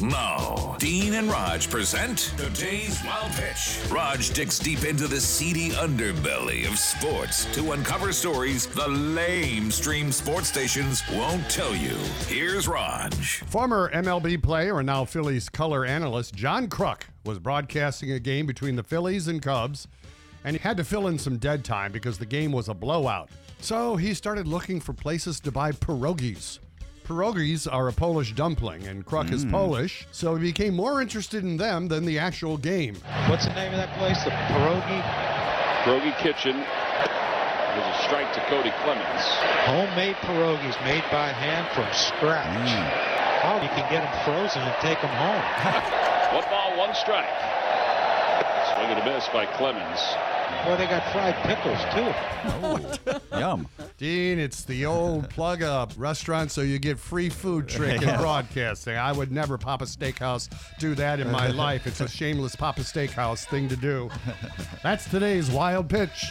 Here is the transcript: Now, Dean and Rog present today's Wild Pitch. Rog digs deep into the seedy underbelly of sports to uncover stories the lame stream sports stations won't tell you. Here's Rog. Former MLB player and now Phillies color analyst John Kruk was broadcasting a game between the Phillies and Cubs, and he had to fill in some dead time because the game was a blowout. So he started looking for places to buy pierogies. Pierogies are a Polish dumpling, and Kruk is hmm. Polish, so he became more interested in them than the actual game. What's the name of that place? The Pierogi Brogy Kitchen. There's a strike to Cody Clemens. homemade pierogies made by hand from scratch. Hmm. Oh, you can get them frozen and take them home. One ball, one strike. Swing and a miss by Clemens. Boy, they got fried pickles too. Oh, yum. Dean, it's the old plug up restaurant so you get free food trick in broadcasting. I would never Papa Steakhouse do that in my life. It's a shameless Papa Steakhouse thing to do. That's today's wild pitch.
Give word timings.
Now, 0.00 0.76
Dean 0.78 1.14
and 1.14 1.28
Rog 1.28 1.68
present 1.68 2.32
today's 2.36 3.02
Wild 3.04 3.32
Pitch. 3.32 3.80
Rog 3.90 4.20
digs 4.32 4.60
deep 4.60 4.84
into 4.84 5.08
the 5.08 5.20
seedy 5.20 5.70
underbelly 5.70 6.68
of 6.68 6.78
sports 6.78 7.46
to 7.56 7.72
uncover 7.72 8.12
stories 8.12 8.68
the 8.68 8.86
lame 8.86 9.72
stream 9.72 10.12
sports 10.12 10.48
stations 10.48 11.02
won't 11.10 11.50
tell 11.50 11.74
you. 11.74 11.96
Here's 12.28 12.68
Rog. 12.68 13.12
Former 13.12 13.90
MLB 13.92 14.40
player 14.40 14.78
and 14.78 14.86
now 14.86 15.04
Phillies 15.04 15.48
color 15.48 15.84
analyst 15.84 16.32
John 16.32 16.68
Kruk 16.68 17.02
was 17.24 17.40
broadcasting 17.40 18.12
a 18.12 18.20
game 18.20 18.46
between 18.46 18.76
the 18.76 18.84
Phillies 18.84 19.26
and 19.26 19.42
Cubs, 19.42 19.88
and 20.44 20.54
he 20.54 20.62
had 20.62 20.76
to 20.76 20.84
fill 20.84 21.08
in 21.08 21.18
some 21.18 21.38
dead 21.38 21.64
time 21.64 21.90
because 21.90 22.18
the 22.18 22.26
game 22.26 22.52
was 22.52 22.68
a 22.68 22.74
blowout. 22.74 23.30
So 23.60 23.96
he 23.96 24.14
started 24.14 24.46
looking 24.46 24.78
for 24.78 24.92
places 24.92 25.40
to 25.40 25.50
buy 25.50 25.72
pierogies. 25.72 26.60
Pierogies 27.08 27.66
are 27.66 27.88
a 27.88 27.92
Polish 27.92 28.34
dumpling, 28.34 28.86
and 28.86 29.00
Kruk 29.00 29.32
is 29.32 29.42
hmm. 29.42 29.50
Polish, 29.50 30.06
so 30.12 30.36
he 30.36 30.52
became 30.52 30.76
more 30.76 31.00
interested 31.00 31.42
in 31.42 31.56
them 31.56 31.88
than 31.88 32.04
the 32.04 32.18
actual 32.18 32.58
game. 32.58 32.96
What's 33.32 33.46
the 33.46 33.54
name 33.54 33.72
of 33.72 33.80
that 33.80 33.96
place? 33.96 34.22
The 34.24 34.30
Pierogi 34.52 35.00
Brogy 35.88 36.12
Kitchen. 36.20 36.52
There's 36.52 37.88
a 37.96 38.02
strike 38.04 38.28
to 38.34 38.44
Cody 38.52 38.72
Clemens. 38.84 39.24
homemade 39.64 40.16
pierogies 40.20 40.76
made 40.84 41.00
by 41.08 41.32
hand 41.32 41.64
from 41.72 41.88
scratch. 41.96 42.44
Hmm. 42.44 43.48
Oh, 43.48 43.62
you 43.62 43.72
can 43.72 43.88
get 43.88 44.04
them 44.04 44.12
frozen 44.28 44.60
and 44.60 44.76
take 44.84 45.00
them 45.00 45.14
home. 45.16 45.40
One 46.36 46.44
ball, 46.52 46.76
one 46.76 46.94
strike. 46.94 47.24
Swing 48.74 48.92
and 48.92 49.00
a 49.00 49.04
miss 49.08 49.26
by 49.32 49.46
Clemens. 49.56 50.00
Boy, 50.66 50.76
they 50.76 50.84
got 50.84 51.10
fried 51.10 51.34
pickles 51.48 51.80
too. 51.96 52.12
Oh, 52.60 53.38
yum. 53.38 53.66
Dean, 53.98 54.38
it's 54.38 54.62
the 54.62 54.86
old 54.86 55.28
plug 55.30 55.60
up 55.60 55.92
restaurant 55.96 56.52
so 56.52 56.60
you 56.60 56.78
get 56.78 57.00
free 57.00 57.28
food 57.28 57.66
trick 57.68 58.00
in 58.00 58.16
broadcasting. 58.16 58.96
I 58.96 59.10
would 59.10 59.32
never 59.32 59.58
Papa 59.58 59.84
Steakhouse 59.86 60.48
do 60.78 60.94
that 60.94 61.18
in 61.18 61.30
my 61.32 61.48
life. 61.48 61.84
It's 61.86 62.00
a 62.00 62.08
shameless 62.08 62.54
Papa 62.54 62.82
Steakhouse 62.82 63.44
thing 63.44 63.68
to 63.68 63.76
do. 63.76 64.08
That's 64.84 65.10
today's 65.10 65.50
wild 65.50 65.88
pitch. 65.88 66.26